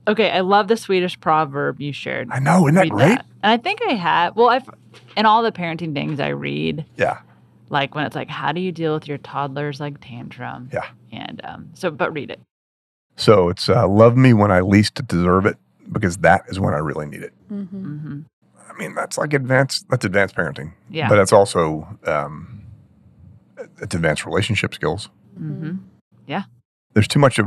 [0.06, 2.28] Okay, I love the Swedish proverb you shared.
[2.30, 2.66] I know.
[2.66, 3.08] Isn't that Read great?
[3.08, 3.26] that.
[3.42, 4.36] And I think I have.
[4.36, 4.68] Well, I've
[5.16, 7.20] in all the parenting things I read, Yeah.
[7.70, 10.68] like when it's like, how do you deal with your toddler's like tantrum?
[10.72, 10.86] Yeah.
[11.10, 12.40] And um, so, but read it.
[13.16, 15.56] So it's uh, love me when I least deserve it
[15.92, 17.32] because that is when I really need it.
[17.48, 18.20] hmm hmm
[18.68, 19.86] I mean, that's like advanced.
[19.88, 20.72] That's advanced parenting.
[20.90, 21.08] Yeah.
[21.08, 22.62] But it's also um,
[23.80, 25.10] it's advanced relationship skills.
[25.36, 25.76] hmm
[26.26, 26.44] Yeah.
[26.94, 27.46] There's too much of,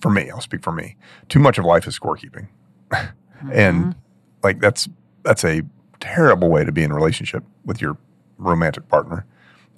[0.00, 0.30] for me.
[0.30, 0.96] I'll speak for me.
[1.28, 2.48] Too much of life is scorekeeping.
[3.52, 3.94] and
[4.42, 4.88] like that's
[5.22, 5.62] that's a
[6.00, 7.96] terrible way to be in a relationship with your
[8.38, 9.26] romantic partner.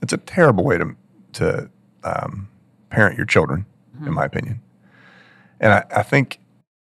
[0.02, 0.94] It's a terrible way to
[1.34, 1.70] to
[2.04, 2.48] um,
[2.90, 3.66] parent your children,
[4.00, 4.12] in Mhm.
[4.14, 4.60] my opinion.
[5.60, 6.38] And I, I think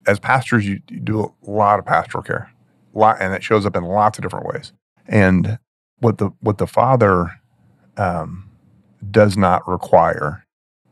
[0.08, 2.50] as pastors, you, you do a lot of pastoral care,
[2.94, 4.72] lot, and it shows up in lots of different ways.
[5.06, 5.58] And
[5.98, 7.30] what the what the father
[7.96, 8.50] um,
[9.10, 10.44] does not require,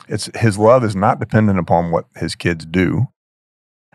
[0.09, 3.07] it's his love is not dependent upon what his kids do,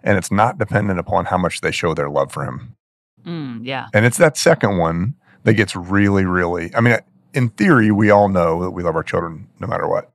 [0.03, 2.75] and it's not dependent upon how much they show their love for him.
[3.23, 3.87] Mm, yeah.
[3.93, 6.73] And it's that second one that gets really, really.
[6.75, 6.97] I mean,
[7.33, 10.11] in theory, we all know that we love our children no matter what.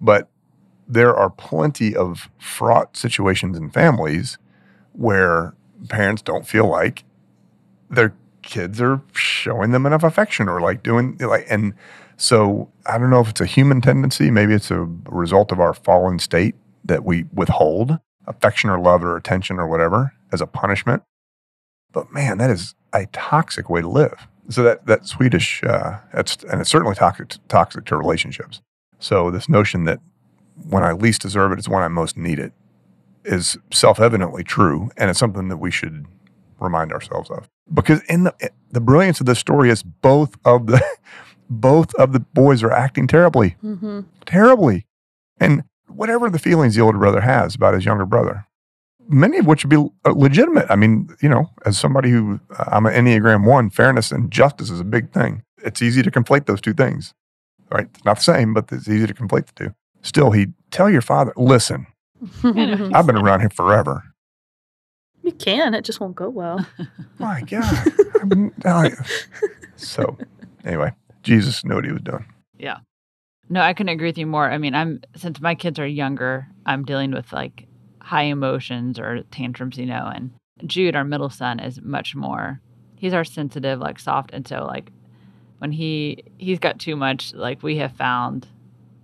[0.00, 0.30] But
[0.88, 4.38] there are plenty of fraught situations in families
[4.92, 5.54] where
[5.88, 7.04] parents don't feel like
[7.90, 11.74] their kids are showing them enough affection or like doing like and
[12.16, 15.72] so I don't know if it's a human tendency, maybe it's a result of our
[15.72, 21.02] fallen state that we withhold affection or love or attention or whatever as a punishment.
[21.92, 24.26] But man, that is a toxic way to live.
[24.48, 28.62] So that that Swedish, uh, that's and it's certainly toxic toxic to relationships.
[28.98, 30.00] So this notion that
[30.68, 32.52] when I least deserve it, it is when I most need it
[33.24, 36.06] is self evidently true, and it's something that we should
[36.60, 37.48] remind ourselves of.
[37.72, 38.34] Because in the
[38.70, 40.82] the brilliance of this story is both of the
[41.50, 44.86] both of the boys are acting terribly, hmm terribly,
[45.40, 48.46] and whatever the feelings the older brother has about his younger brother,
[49.08, 50.66] many of which would be uh, legitimate.
[50.70, 54.70] I mean, you know, as somebody who uh, I'm an Enneagram one, fairness and justice
[54.70, 55.42] is a big thing.
[55.64, 57.14] It's easy to conflate those two things,
[57.70, 57.88] right?
[57.94, 59.74] It's not the same, but it's easy to conflate the two.
[60.02, 61.86] Still, he'd tell your father, listen.
[62.44, 64.02] I've been around here forever.
[65.22, 65.74] you can.
[65.74, 66.66] It just won't go well.
[67.18, 67.64] My God.
[68.20, 68.92] I'm- I-
[69.76, 70.16] so,
[70.64, 72.24] anyway, Jesus knew what he was doing.
[72.58, 72.78] Yeah.
[73.48, 74.50] No, I couldn't agree with you more.
[74.50, 77.66] I mean, I'm since my kids are younger, I'm dealing with like
[78.00, 80.30] high emotions or tantrums, you know, and
[80.66, 82.60] Jude, our middle son, is much more
[82.96, 84.90] he's our sensitive, like soft, and so like
[85.58, 88.46] when he he's got too much, like we have found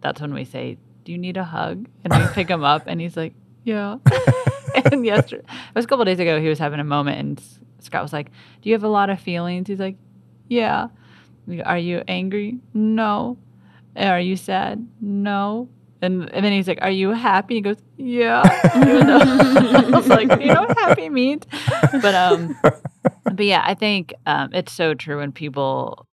[0.05, 1.89] that's when we say, Do you need a hug?
[2.05, 3.33] And we pick him up and he's like,
[3.65, 3.97] Yeah.
[4.93, 7.43] and yesterday it was a couple days ago he was having a moment and
[7.81, 8.31] Scott was like,
[8.63, 9.67] Do you have a lot of feelings?
[9.67, 9.97] He's like,
[10.49, 10.89] Yeah.
[11.49, 12.59] Go, Are you angry?
[12.75, 13.39] No.
[13.97, 14.87] Are you sad?
[15.01, 15.69] No.
[16.03, 17.55] And, and then he's like, Are you happy?
[17.55, 18.43] He goes, Yeah.
[18.75, 21.45] I was like, You know what happy means?
[22.03, 22.59] But um
[23.25, 26.07] but yeah, I think um it's so true when people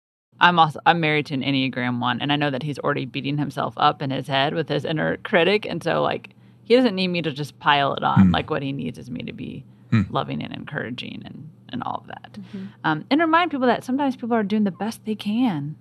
[0.41, 3.39] I'm also I'm married to an Enneagram one and I know that he's already beating
[3.39, 5.67] himself up in his head with his inner critic.
[5.67, 6.31] And so like
[6.63, 8.27] he doesn't need me to just pile it on.
[8.27, 8.31] Hmm.
[8.33, 10.03] Like what he needs is me to be Hmm.
[10.11, 12.35] loving and encouraging and, and all of that.
[12.55, 12.69] Mhm.
[12.85, 15.77] Um, and remind people that sometimes people are doing the best they can.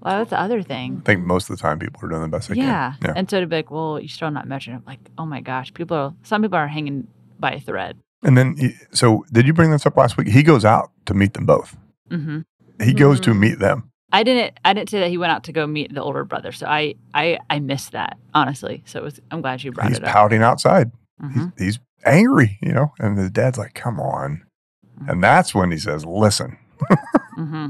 [0.00, 1.02] Well, that's the other thing.
[1.02, 2.94] I think most of the time people are doing the best they Yeah.
[2.98, 3.08] can.
[3.10, 3.12] Yeah.
[3.14, 4.86] And so to be like, well, you're still not measuring up.
[4.86, 7.06] Like, oh my gosh, people are, some people are hanging
[7.38, 7.98] by a thread.
[8.22, 10.28] And then, he- so did you bring this up last week?
[10.28, 11.76] He goes out to meet them both.
[12.10, 12.40] hmm
[12.82, 13.38] He goes to Mhm.
[13.38, 13.90] meet them.
[14.12, 16.52] I didn't, I didn't say that he went out to go meet the older brother.
[16.52, 18.82] So I, I, I missed that honestly.
[18.86, 20.10] So it was, I'm glad you brought He's it up.
[20.12, 20.90] pouting outside.
[21.22, 21.52] Mhm.
[21.58, 24.42] He's, he's angry, you know, and the dad's like, come on.
[25.08, 26.58] And that's when he says, listen.
[27.34, 27.68] hmm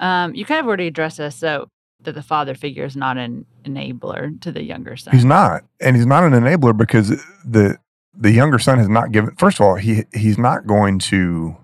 [0.00, 1.36] Um, you kind of already addressed this.
[1.36, 1.68] So
[2.02, 5.14] that the father figure is not an enabler to the younger son.
[5.14, 5.64] He's not.
[5.80, 7.08] And he's not an enabler because
[7.44, 7.78] the
[8.16, 11.56] the younger son has not given first of all, he he's not going to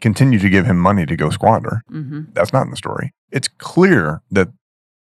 [0.00, 1.82] continue to give him money to go squander.
[1.88, 3.12] hmm That's not in the story.
[3.30, 4.48] It's clear that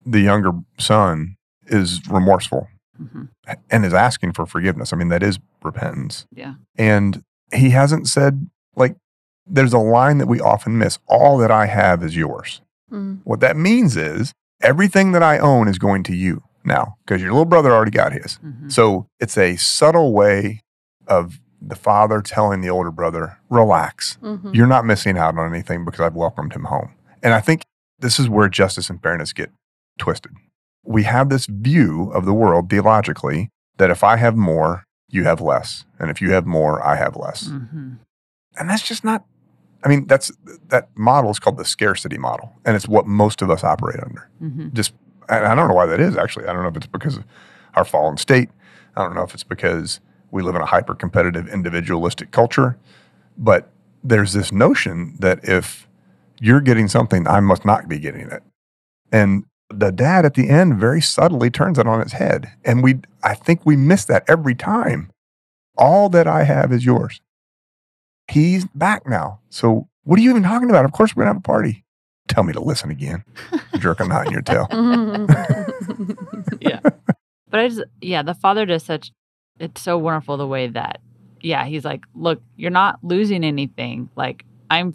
[0.06, 1.36] the younger son
[1.68, 3.24] is remorseful hmm
[3.70, 4.92] and is asking for forgiveness.
[4.92, 6.26] I mean, that is repentance.
[6.32, 6.56] Yeah.
[6.78, 8.96] And he hasn't said, like,
[9.46, 12.62] there's a line that we often miss all that I have is yours.
[12.92, 13.20] Mm.
[13.24, 17.32] What that means is everything that I own is going to you now because your
[17.32, 18.36] little brother already got his.
[18.38, 20.62] hmm So it's a subtle way
[21.08, 24.18] of the father telling the older brother, relax.
[24.22, 24.54] Mhm.
[24.54, 26.92] You're not missing out on anything because I've welcomed him home.
[27.24, 27.64] And I think
[28.00, 29.52] this is where justice and fairness get
[29.98, 30.32] twisted.
[30.84, 35.42] We have this view of the world theologically that if I have more, you have
[35.42, 35.86] less.
[36.00, 37.48] And if you have more, I have less.
[37.48, 37.94] hmm
[38.58, 39.26] And that's just not,
[39.84, 40.32] I mean, that's
[40.70, 42.54] that model is called the scarcity model.
[42.66, 44.30] And it's what most of us operate under.
[44.40, 44.94] hmm Just,
[45.30, 46.46] and I don't know why that is actually.
[46.48, 47.24] I don't know if it's because of
[47.74, 48.50] our fallen state.
[48.96, 50.00] I don't know if it's because
[50.32, 52.78] we live in a hyper competitive, individualistic culture.
[53.38, 53.70] But
[54.04, 55.88] there's this notion that if
[56.40, 58.44] you're getting something, I must not be getting it.
[59.12, 62.52] And the dad at the end very subtly turns it on its head.
[62.64, 65.12] And we, I think we miss that every time.
[65.78, 67.22] All that I have is yours.
[68.32, 69.40] He's back now.
[69.50, 70.86] So what are you even talking about?
[70.86, 71.84] Of course we're gonna have a party.
[72.28, 73.24] Tell me to listen again.
[73.78, 74.68] Jerk a knot in your tail.
[76.62, 76.80] Yeah.
[77.50, 79.12] But I just, yeah, the father does such,
[79.60, 81.02] it's so wonderful the way that,
[81.42, 84.10] yeah, he's like, look, you're not losing anything.
[84.16, 84.94] Like, I'm,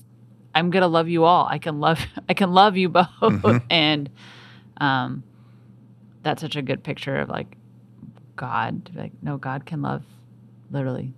[0.54, 1.46] I'm going to love you all.
[1.46, 3.08] I can love, I can love you both.
[3.20, 3.62] Mhm.
[3.70, 4.10] And,
[4.78, 5.22] um,
[6.22, 7.56] that's such a good picture of like
[8.36, 8.84] God.
[8.86, 10.04] to be Like, no, God can love
[10.70, 11.12] literally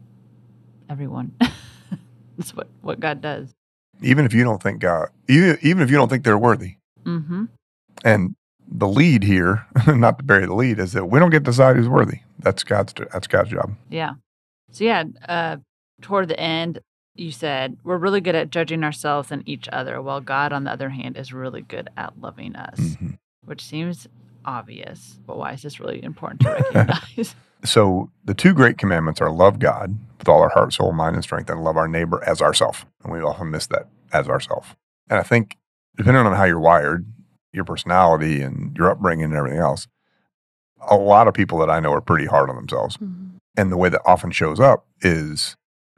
[0.88, 1.34] everyone.
[2.38, 3.54] that's what, what God does.
[4.02, 6.76] Even if you don't think God, even, even if you don't think they're worthy.
[7.04, 7.44] Mm-hmm.
[8.04, 8.34] And
[8.66, 11.76] the lead here, not to bury the lead, is that we don't get to decide
[11.76, 12.20] who's worthy.
[12.44, 13.74] That's God's that's God's job.
[13.90, 14.12] Yeah.
[14.70, 15.56] So yeah, uh,
[16.00, 16.78] toward the end,
[17.14, 20.70] you said we're really good at judging ourselves and each other, while God, on the
[20.70, 23.18] other hand, is really good at loving us, Mhm.
[23.44, 24.06] which seems
[24.44, 27.34] obvious, but why is this really important to recognize?
[27.64, 31.24] So the two great commandments are love God with all our heart, soul, mind, and
[31.24, 32.84] strength, and love our neighbor as ourself.
[33.02, 34.76] And we often miss that as ourself.
[35.08, 35.56] And I think
[35.96, 37.06] depending on how you're wired,
[37.54, 39.88] your personality and your upbringing and everything else,
[40.90, 42.96] a lot of people that I know are pretty hard on themselves.
[42.96, 43.38] Mhm.
[43.56, 45.56] And the way that often shows up is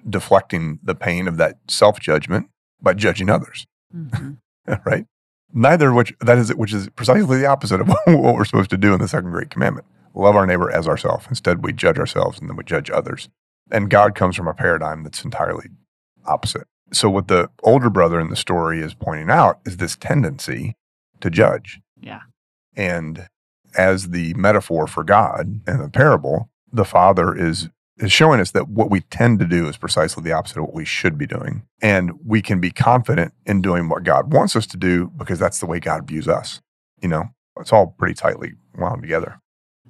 [0.08, 2.48] deflecting the pain of that self judgment
[2.80, 3.66] by judging others.
[3.94, 4.38] Mhm.
[4.86, 5.06] right?
[5.52, 8.76] Neither of which that is which is precisely the opposite of what we're supposed to
[8.76, 9.86] do in the second great commandment.
[10.14, 11.26] Love our neighbor as ourselves.
[11.28, 13.28] Instead, we judge ourselves and then we judge others.
[13.70, 15.68] And God comes from a paradigm that's entirely
[16.24, 16.66] opposite.
[16.92, 20.74] So what the older brother in the story is pointing out is this tendency
[21.20, 21.80] to judge.
[22.00, 22.20] Yeah.
[22.76, 23.28] And
[23.76, 28.68] as the metaphor for God in the parable, the father is is showing us that
[28.68, 31.62] what we tend to do is precisely the opposite of what we should be doing.
[31.80, 35.60] And we can be confident in doing what God wants us to do because that's
[35.60, 36.60] the way God views us.
[37.00, 37.24] You know,
[37.58, 39.40] it's all pretty tightly wound together.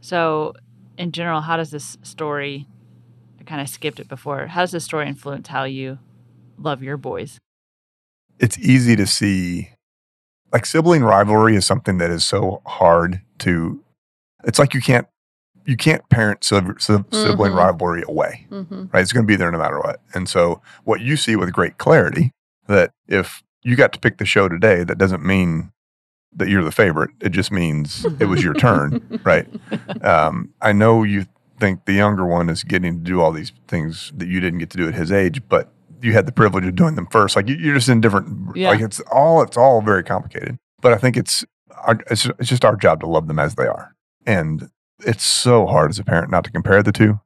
[0.01, 0.53] So,
[0.97, 2.69] in general, how does this story?
[3.41, 4.47] I kind of skipped it before.
[4.47, 5.99] How does this story influence how you
[6.59, 7.39] love your boys?
[8.39, 9.71] It's easy to see,
[10.53, 13.81] like sibling rivalry is something that is so hard to.
[14.45, 15.07] It's like you can't
[15.65, 18.47] you can't parent sib- sib- sibling rivalry away.
[18.53, 18.93] Mhm.
[18.93, 19.01] right?
[19.01, 20.01] It's going to be there no matter what.
[20.15, 22.31] And so, what you see with great clarity
[22.69, 25.73] that if you got to pick the show today, that doesn't mean
[26.37, 27.11] that you're the favorite.
[27.21, 29.49] It just means it was your turn, right?
[30.03, 31.27] Um, I know you
[31.59, 34.71] think the younger one is getting to do all these things that you didn't get
[34.71, 35.73] to do at his age, but
[36.03, 37.35] you had the privilege of doing them first.
[37.35, 38.57] Like you, you're just in different.
[38.57, 38.69] Yeah.
[38.69, 40.59] Like it's all it's all very complicated.
[40.81, 41.45] But I think it's
[41.85, 43.95] our, it's, it's just our job to love them as they are.
[44.27, 47.21] And it's so hard as a parent not to compare the two.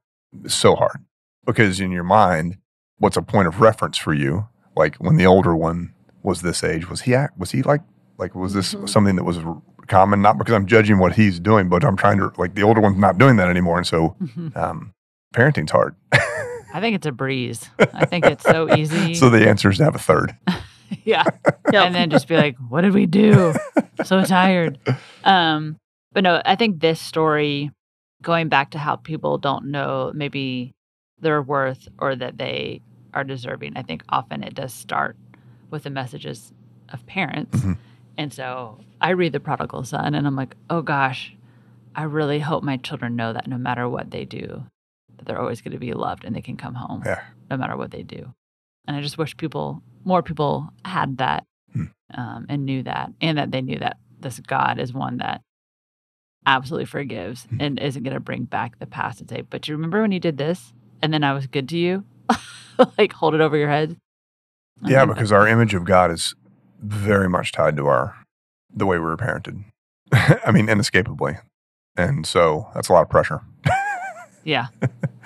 [0.44, 1.04] It's so hard
[1.46, 2.58] because in your mind,
[2.98, 4.48] what's a point of reference for you?
[4.76, 7.80] Like when the older one was this age, was he act, was he like
[8.18, 8.88] like was this Mhm.
[8.88, 10.20] something that was r- common?
[10.22, 12.98] Not because I'm judging what he's doing, but I'm trying to like the older one's
[12.98, 14.16] not doing that anymore, and so
[14.54, 14.92] um,
[15.32, 15.96] parenting's hard.
[16.12, 17.68] I think it's a breeze.
[17.94, 19.14] I think it's so easy.
[19.14, 20.36] so the answer is to have a third.
[21.04, 21.24] yeah.
[21.72, 21.86] Yep.
[21.86, 23.54] and then just be like, "What did we do?
[24.04, 24.78] so tired."
[25.24, 25.76] Um,
[26.12, 27.70] but no, I think this story,
[28.22, 30.72] going back to how people don't know maybe
[31.20, 32.80] their worth or that they
[33.14, 33.76] are deserving.
[33.76, 35.16] I think often it does start
[35.70, 36.52] with the messages
[36.88, 37.76] of parents, Mhm.
[38.18, 41.34] and so I read the prodigal son, and I'm like, "Oh gosh,
[41.94, 44.64] I really hope my children know that no matter what they do,
[45.16, 47.20] that they're always going to be loved and they can come home." Yeah.
[47.50, 48.32] no matter what they do.
[48.86, 51.84] And I just wish people, more people had that Hmm.
[52.14, 55.42] um, and knew that, and that they knew that this God is one that
[56.46, 57.60] absolutely forgives Hmm.
[57.60, 60.20] and isn't going to bring back the past and say, but you remember when you
[60.20, 62.04] did this and then I was good to you?
[62.98, 63.96] like hold it over your head.
[64.82, 66.34] I Yeah, because our image of God is
[66.82, 68.16] very much tied to our
[68.74, 69.64] the way we were parented.
[70.12, 71.38] I mean, inescapably.
[71.96, 73.42] And so that's a lot of pressure.
[74.44, 74.68] yeah,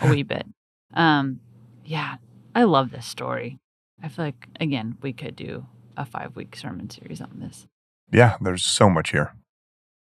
[0.01, 0.47] a wee bit.
[0.97, 1.41] Um,
[1.85, 2.17] yeah,
[2.55, 3.59] I love this story.
[4.03, 7.67] I feel like, again, we could do a five week sermon series on this.
[8.13, 9.33] Yeah, there's so much here.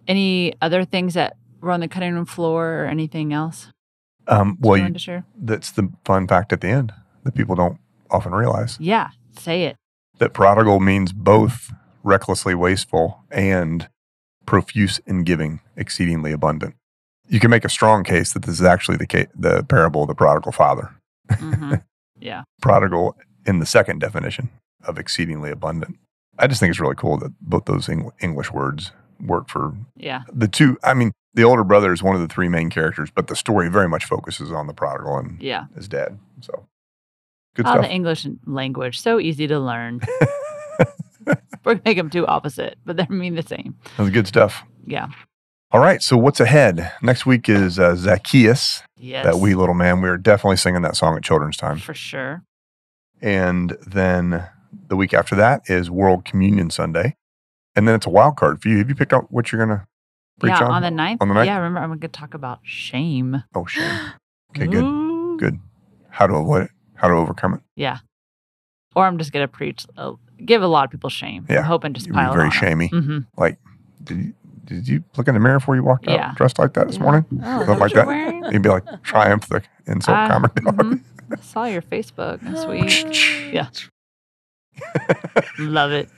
[0.07, 3.69] Any other things that were on the cutting room floor or anything else
[4.27, 5.25] Um, well, you, wanted to share?
[5.37, 6.93] that's the fun fact at the end
[7.25, 7.79] that people don't
[8.11, 9.77] often realize Yeah, say it.
[10.19, 11.73] that prodigal means both
[12.05, 13.89] recklessly wasteful and
[14.47, 16.75] profuse in giving, exceedingly abundant.
[17.29, 20.09] You can make a strong case that this is actually the ca- the parable of
[20.09, 20.95] the prodigal father.
[21.31, 21.75] hmm
[22.21, 24.51] yeah, prodigal in the second definition
[24.85, 25.99] of exceedingly abundant.
[26.39, 30.23] I just think it's really cool that both those Eng- English words work for yeah,
[30.33, 30.79] the two.
[30.85, 33.69] I mean, the older brother is one of the three main characters, but the story
[33.69, 35.65] very much focuses on the prodigal and yeah.
[35.75, 36.19] his dad.
[36.41, 36.67] So
[37.57, 37.83] good Oh, stuff.
[37.83, 40.01] the English language so easy to learn.
[41.27, 43.75] We're gonna make them two opposite, but they mean the same.
[43.97, 44.63] That's good stuff.
[44.87, 45.09] Yeah.
[45.71, 46.03] All right.
[46.03, 46.93] So what's ahead?
[47.03, 49.25] Next week is uh, Zacchaeus, Yes.
[49.27, 50.01] that wee little man.
[50.01, 51.79] We are definitely singing that song at children's time.
[51.79, 52.43] for sure.
[53.21, 54.47] And then
[54.89, 57.17] the week after that is World Communion Sunday.
[57.77, 58.79] And then it's a wild card for you.
[58.79, 59.87] Have you picked out what you're going to
[60.41, 60.71] preach yeah, on?
[60.73, 61.21] on the ninth.
[61.23, 61.47] On the ninth?
[61.47, 63.43] Yeah, remember I'm gonna talk about shame.
[63.55, 64.01] Oh, shame.
[64.57, 64.83] Okay, good.
[64.83, 65.37] Ooh.
[65.39, 65.59] Good.
[66.09, 67.61] How to avoid it, how to overcome it.
[67.77, 67.99] Yeah.
[68.97, 71.45] Or I'm just gonna preach, uh, give a lot of people shame.
[71.51, 71.59] Yeah.
[71.59, 72.89] I'm hoping just pile very shamey.
[72.89, 73.19] hmm
[74.05, 76.33] Did you, did you look in the mirror before you walked out Yeah.
[76.35, 77.27] dressed like that this morning?
[77.45, 78.51] Oh, like that.
[78.51, 80.61] You'd be like, Triumph the insult Uh, comedy.
[80.63, 81.01] mhm.
[81.33, 82.41] I saw your Facebook.
[82.43, 83.53] That's sweet.
[83.53, 83.69] Yeah.
[85.59, 86.09] Love it.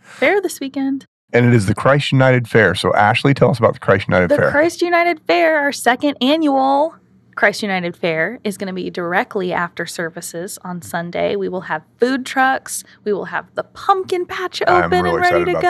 [0.00, 1.04] Fair this weekend.
[1.32, 2.74] and it is the Christ United Fair.
[2.74, 4.50] So, Ashley, tell us about the Christ United The Fair.
[4.50, 6.94] Christ United Fair, our second annual
[7.40, 11.36] Christ United Fair, is going to be directly after services on Sunday.
[11.36, 12.84] We will have food trucks.
[13.04, 15.62] We will have the pumpkin patch open really and ready to about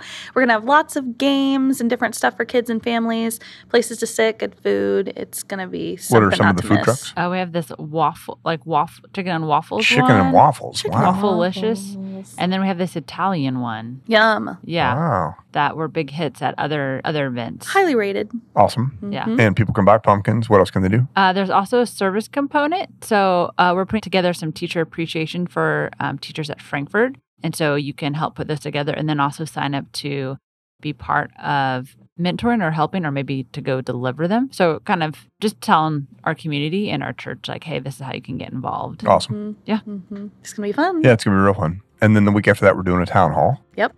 [0.00, 0.04] go.
[0.34, 3.96] We're going to have lots of games and different stuff for kids and families, places
[4.00, 5.14] to sit, good food.
[5.16, 6.84] It's going to be what are some of the food miss.
[6.84, 7.14] trucks?
[7.16, 9.86] Oh, we have this waffle, like waffle, chicken and waffles.
[9.86, 10.12] Chicken one.
[10.12, 10.82] and waffles.
[10.82, 11.12] Chicken wow.
[11.12, 11.96] Waffle-licious.
[12.36, 14.02] And then we have this Italian one.
[14.06, 14.58] Yum.
[14.62, 15.34] Yeah, Wow.
[15.52, 17.66] that were big hits at other other events.
[17.66, 18.30] Highly rated.
[18.54, 18.98] Awesome.
[19.10, 19.24] Yeah.
[19.24, 19.40] Mhm.
[19.40, 20.50] And people can buy pumpkins.
[20.50, 21.08] What else can they do?
[21.16, 23.04] Uh, there's also a service component.
[23.04, 27.16] So uh, we're putting together some teacher appreciation for um, teachers at Frankfurt.
[27.42, 30.36] And so you can help put this together and then also sign up to
[30.80, 34.48] be part of mentoring or helping or maybe to go deliver them.
[34.52, 38.12] So kind of just telling our community and our church, like, hey, this is how
[38.12, 39.06] you can get involved.
[39.06, 39.34] Awesome.
[39.34, 39.56] Mhm.
[39.66, 39.80] Yeah.
[39.86, 40.30] Mhm.
[40.40, 41.02] It's going to be fun.
[41.02, 41.80] Yeah, it's going to be real fun.
[42.00, 43.62] And then the week after that, we're doing a town hall.
[43.76, 43.94] Yep.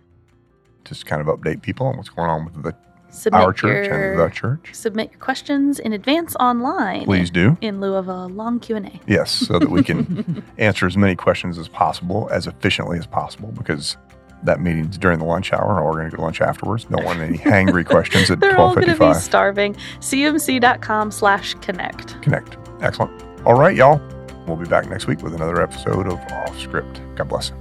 [0.85, 2.73] Just kind of update people on what's going on with the,
[3.09, 4.69] Submit our church your, and the church.
[4.73, 7.05] Submit your questions in advance online.
[7.05, 7.57] Please do.
[7.61, 8.99] In lieu of a long Q&A.
[9.07, 13.51] Yes, so that we can answer as many questions as possible, as efficiently as possible,
[13.57, 13.97] because
[14.43, 16.85] that meeting's during the lunch hour, or we're going to go to lunch afterwards.
[16.85, 18.41] Don't want any hangry questions at 12.55.
[18.41, 19.15] They're all going to be 12:55.
[19.15, 19.73] starving.
[19.73, 22.21] cumc.com slash connect.
[22.21, 22.57] Connect.
[22.81, 23.23] Excellent.
[23.45, 24.01] All right, y'all.
[24.45, 27.01] We'll be back next week with another episode of Off Script.
[27.15, 27.51] God bless.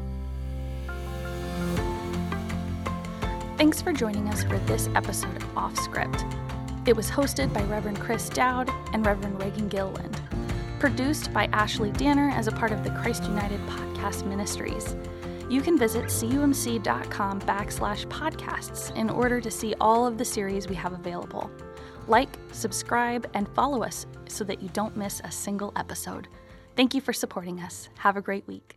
[3.57, 6.26] Thanks for joining us for this episode of Off Script.
[6.84, 10.20] It was hosted by Reverend Chris Dowd and Reverend Reagan Gilliland.
[10.78, 14.94] Produced by Ashley Danner as a part of the Christ United Podcast Ministries.
[15.48, 20.74] You can visit cumc.com backslash podcasts in order to see all of the series we
[20.74, 21.50] have available.
[22.09, 26.28] Like, subscribe, and follow us so that you don't miss a single episode.
[26.76, 27.88] Thank you for supporting us.
[27.96, 28.76] Have a great week.